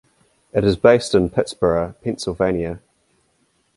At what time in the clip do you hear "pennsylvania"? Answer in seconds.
2.03-2.79